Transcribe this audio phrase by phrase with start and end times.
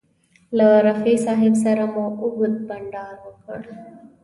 [0.57, 3.59] له رفیع صاحب سره مو اوږد بنډار وکړ.